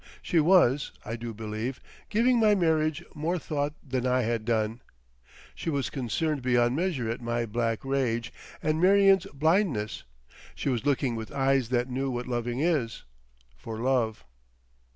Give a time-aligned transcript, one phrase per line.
[0.23, 4.81] She was, I do believe, giving my marriage more thought than I had done,
[5.53, 8.33] she was concerned beyond measure at my black rage
[8.63, 10.01] and Marion's blindness,
[10.55, 14.25] she was looking with eyes that knew what loving is—for love.